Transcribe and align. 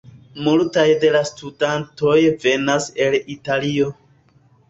Multaj 0.45 0.85
de 1.03 1.09
la 1.15 1.19
studantoj 1.31 2.17
venas 2.45 2.89
el 3.07 3.19
Italio. 3.35 3.93